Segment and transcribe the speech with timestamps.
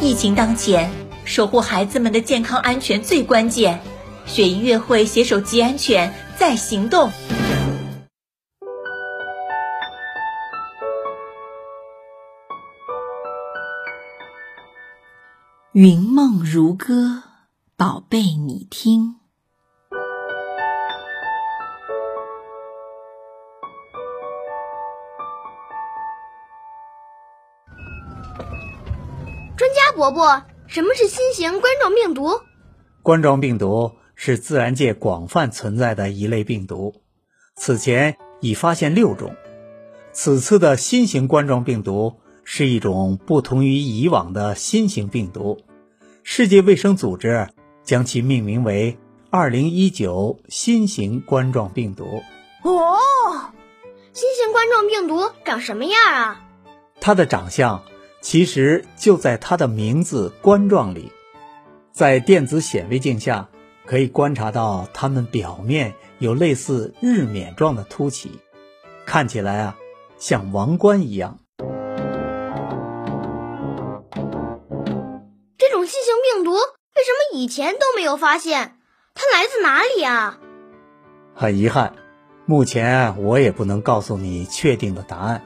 [0.00, 0.88] 疫情当前，
[1.24, 3.80] 守护孩子们的健康安全最关键。
[4.26, 7.10] 雪姨乐会携手吉安全，在行动。
[15.72, 17.24] 云梦如歌，
[17.76, 19.17] 宝贝，你听。
[29.98, 32.40] 伯伯，什么是新型冠状病毒？
[33.02, 36.94] 冠状病毒是自然界广泛存在的一类病毒，
[37.56, 39.34] 此前已发现六种。
[40.12, 45.58] 此次的新型冠状病毒是一种不同于以往的新型病毒。
[46.22, 47.48] 世界卫生组织
[47.82, 48.96] 将其命名为
[49.32, 52.22] “2019新型冠状病毒”。
[52.62, 52.98] 哦，
[54.12, 56.40] 新型冠状病毒长什么样啊？
[57.00, 57.82] 它的长相
[58.30, 61.10] 其实就在它的名字“冠状”里，
[61.92, 63.48] 在电子显微镜下
[63.86, 68.38] 可以观察到它们表面有类似日冕状的凸起，
[69.06, 69.78] 看起来啊
[70.18, 71.38] 像王冠一样。
[75.56, 78.76] 这种新型病毒为什么以前都没有发现？
[79.14, 80.38] 它来自哪里啊？
[81.34, 81.94] 很遗憾，
[82.44, 85.42] 目前我也不能告诉你确定的答案。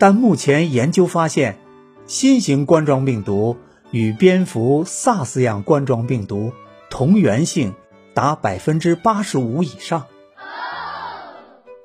[0.00, 1.60] 但目前研究发现，
[2.06, 3.56] 新型冠状病毒
[3.90, 6.52] 与蝙蝠 SARS 样冠状病毒
[6.90, 7.74] 同源性
[8.12, 10.06] 达百分之八十五以上。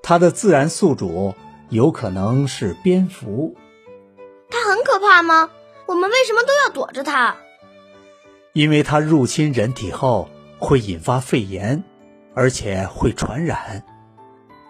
[0.02, 1.36] 它的自然宿主
[1.70, 3.56] 有可能是蝙蝠。
[4.50, 5.50] 它很可怕吗？
[5.86, 7.36] 我们为什么都要躲着它？
[8.54, 11.84] 因为它入侵人体后会引发肺炎，
[12.34, 13.84] 而且会传染。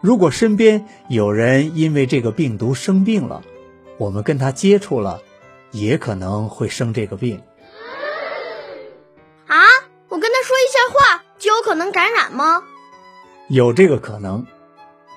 [0.01, 3.43] 如果身边有人因为这个病毒生病了，
[3.97, 5.21] 我们跟他接触了，
[5.71, 7.41] 也可能会生这个病。
[9.45, 9.57] 啊，
[10.09, 12.63] 我跟他说一下话就有可能感染吗？
[13.49, 14.45] 有这个可能。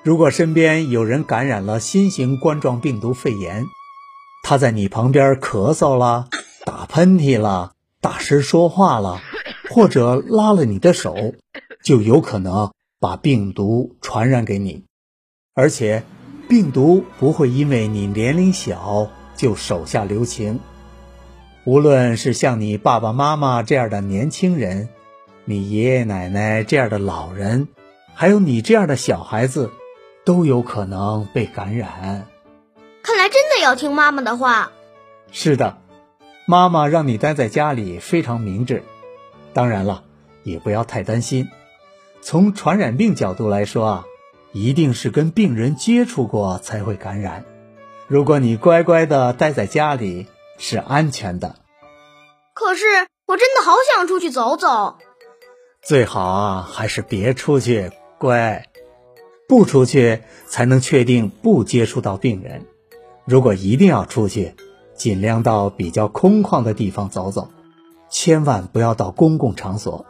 [0.03, 3.65] 如果身边有人感染了新型冠状病毒肺炎，
[4.43, 6.27] 他在你旁边咳嗽了、
[6.65, 7.73] 打喷嚏了。
[7.99, 9.21] 大声说话了，
[9.69, 11.35] 或者拉了你的手，
[11.83, 14.85] 就有可能把病毒传染给你。
[15.53, 16.03] 而且，
[16.49, 20.59] 病毒不会因为你年龄小就手下留情。
[21.65, 24.87] 无论是像你爸爸妈妈这样的年轻人，
[25.45, 27.67] 你爷爷奶奶这样的老人，
[28.13, 29.71] 还有你这样的小孩子，
[30.23, 32.27] 都有可能被感染。
[33.01, 34.71] 看来真的要听妈妈的话。
[35.31, 35.79] 是的。
[36.45, 38.83] 妈妈让你待在家里非常明智，
[39.53, 40.03] 当然了，
[40.43, 41.49] 也不要太担心。
[42.21, 44.05] 从传染病角度来说啊，
[44.51, 47.43] 一定是跟病人接触过才会感染。
[48.11, 50.27] 如果你乖乖的待在家里，
[50.57, 51.55] 是安全的。
[52.53, 52.83] 可是
[53.25, 54.97] 我真的好想出去走走。
[55.81, 58.67] 最好啊，还是别出去，乖。
[59.47, 62.65] 不出去才能确定不接触到病人。
[63.23, 64.55] 如果一定要出去。
[64.93, 67.49] 尽量到比较空旷的地方走走，
[68.09, 70.05] 千万不要到公共场所。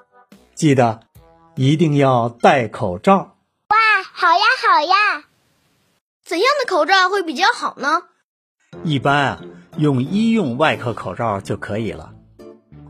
[0.56, 1.01] 记得
[1.56, 3.38] 一定要戴口罩。
[3.69, 3.78] 哇，
[4.11, 5.23] 好呀好呀！
[6.31, 8.03] 怎样的口罩会比较好呢？
[8.85, 9.41] 一般啊，
[9.75, 12.13] 用医用外科口罩就可以了。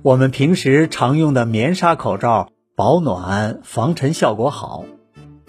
[0.03, 4.85] 我们平时常用的棉纱口罩保暖防尘效果好，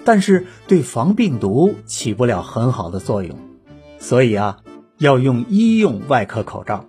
[0.06, 3.38] 但是对防病毒起不了很好的作用，
[3.98, 4.60] 所以啊。
[4.97, 6.86] 要用医用外科口罩，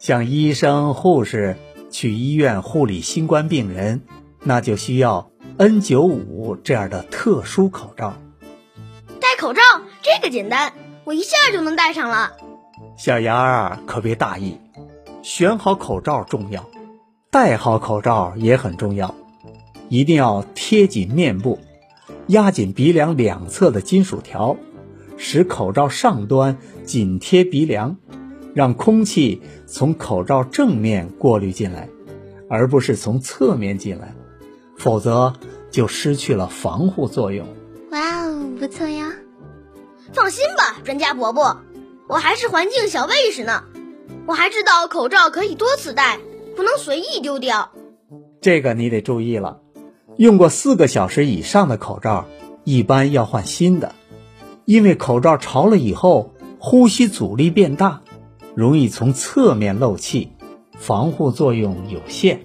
[0.00, 1.56] 像医生、护士
[1.90, 4.02] 去医院护理新冠病人，
[4.42, 8.14] 那就需要 N95 这样的特殊口罩。
[9.20, 9.60] 戴口罩
[10.04, 12.32] 这个简单，我一下就能戴上了。
[12.98, 14.60] 小杨儿可别大意，
[15.22, 16.68] 选好口罩重要，
[17.30, 19.14] 戴好口罩也很重要，
[19.88, 21.58] 一定要贴紧面部，
[22.26, 24.58] 压紧鼻梁两侧的金属条。
[25.16, 27.96] 使口罩上端紧贴鼻梁，
[28.52, 31.88] 让空气从口罩正面过滤进来，
[32.50, 34.14] 而不是从侧面进来，
[34.76, 35.32] 否则
[35.70, 37.46] 就失去了防护作用。
[37.92, 39.12] 哇哦，不错呀！
[40.14, 41.60] 放心吧，专家伯伯，
[42.08, 43.64] 我还是环境小卫士呢。
[44.26, 46.20] 我还知道口罩可以多次戴，
[46.56, 47.72] 不能随意丢掉。
[48.40, 49.58] 这个你得注意了，
[50.16, 52.26] 用过四个小时以上的口罩，
[52.62, 53.92] 一般要换新的。
[54.64, 58.00] 因为口罩潮了以后，呼吸阻力变大，
[58.54, 60.32] 容易从侧面漏气，
[60.78, 62.44] 防护作用有限。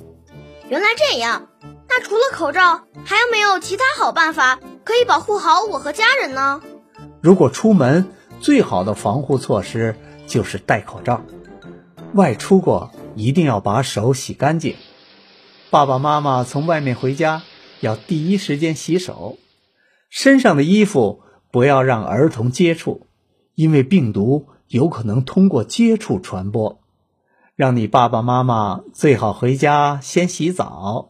[0.69, 1.47] 原来这样，
[1.87, 6.61] 那除了口罩，还有没有其他好办法可以保护好我和家人呢？
[7.21, 8.07] 如果出门，
[8.39, 9.95] 最好的防护措施
[10.25, 11.21] 就是戴口罩。
[12.13, 14.75] 外出过一定要把手洗干净。
[15.69, 17.43] 爸爸妈妈从外面回家
[17.81, 19.37] 要第一时间洗手，
[20.09, 21.21] 身上的衣服
[21.51, 23.07] 不要让儿童接触，
[23.53, 26.79] 因为病毒有可能通过接触传播。
[27.55, 31.09] 让你爸爸妈妈最好回家先洗澡。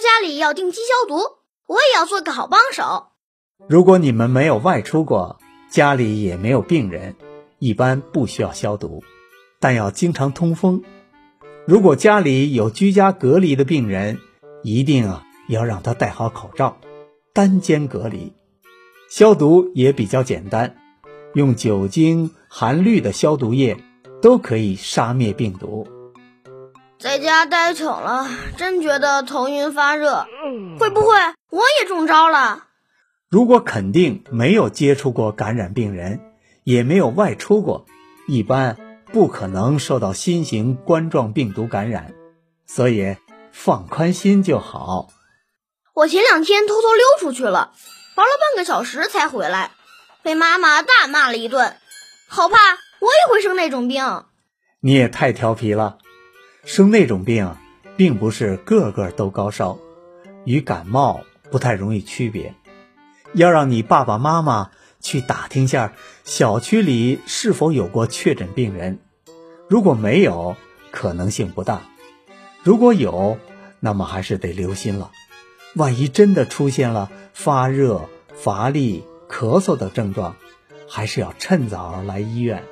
[0.00, 1.20] 家里要定期消毒，
[1.66, 3.08] 我也要做个好帮手。
[3.68, 5.38] 如果你们没有外出过，
[5.70, 7.14] 家里也没有病人，
[7.58, 9.04] 一般不需要消毒，
[9.60, 10.82] 但要经常通风。
[11.66, 14.18] 如果家里有居家隔离的病人，
[14.62, 16.78] 一定啊要让他戴好口罩，
[17.34, 18.32] 单间隔离。
[19.10, 20.76] 消毒也比较简单，
[21.34, 23.76] 用酒精、含氯的消毒液
[24.22, 25.86] 都可以杀灭病毒。
[27.00, 30.26] 在家待久了，真觉得头晕发热，
[30.78, 31.08] 会不会
[31.50, 32.64] 我也中招了？
[33.30, 36.20] 如果肯定没有接触过感染病人，
[36.62, 37.86] 也没有外出过，
[38.28, 38.76] 一般。
[39.12, 42.14] 不可能受到新型冠状病毒感染，
[42.64, 43.16] 所以
[43.50, 45.08] 放宽心就好。
[45.94, 47.72] 我前两天偷偷溜出去了，
[48.14, 49.72] 玩了半个小时才回来，
[50.22, 51.74] 被妈妈大骂了一顿，
[52.28, 52.56] 好怕
[53.00, 54.26] 我也会生那种病。
[54.78, 55.98] 你也太调皮了，
[56.64, 57.54] 生那种病，
[57.96, 59.78] 并不是个个都高烧，
[60.44, 61.20] 与感冒
[61.50, 62.54] 不太容易区别。
[63.32, 64.70] 要让你爸爸妈妈。
[65.02, 68.98] 去打听下小区里是否有过确诊病人，
[69.66, 70.56] 如果没有，
[70.90, 71.80] 可能性不大；
[72.62, 73.38] 如果有，
[73.80, 75.10] 那么还是得留心了。
[75.74, 80.36] 万一真的出现了发热、乏力、咳嗽等症状，
[80.86, 82.62] 还是要趁早来医院。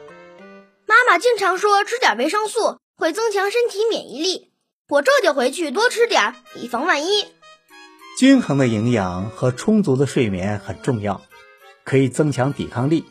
[0.86, 4.50] 妈妈经常说吃点维生素会增强身体免疫力，
[4.88, 7.26] 我这就回去多吃点儿，以防万一。
[8.18, 11.22] 均衡的营养和充足的睡眠很重要。
[11.84, 13.06] 可以增强抵抗力，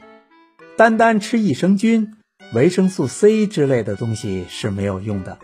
[0.76, 2.16] 单单吃益生菌、
[2.54, 5.40] 维生素 C 之类的东西是没有用的，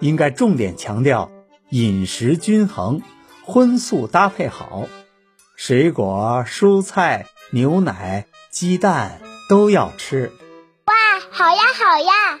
[0.00, 1.30] 应该重点强调
[1.68, 3.00] 饮食均衡，
[3.44, 4.88] 荤素搭配好，
[5.56, 10.32] 水果、蔬菜、牛奶、鸡蛋都要吃。
[10.86, 10.94] 哇，
[11.30, 12.40] 好呀好呀！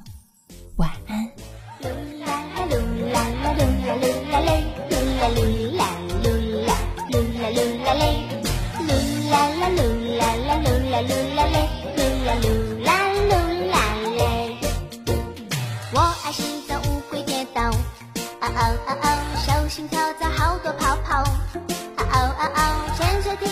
[18.87, 19.05] 哦哦，
[19.45, 21.23] 小心跳蚤，好多泡泡。
[21.23, 22.59] 哦哦哦，
[22.97, 23.45] 潜水艇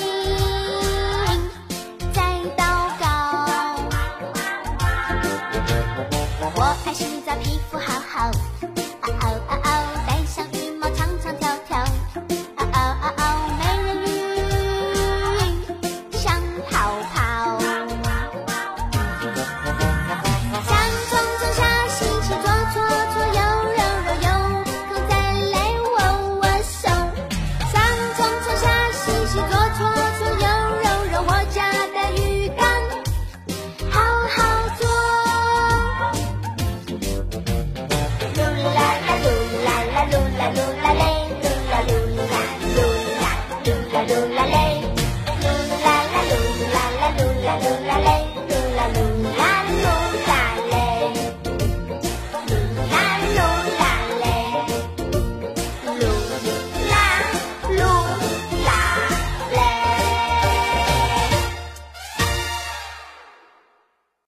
[2.13, 2.17] 在
[2.57, 2.61] 祷
[2.99, 3.03] 告。
[6.55, 8.31] 我爱洗澡，皮肤好好。
[47.57, 47.88] la la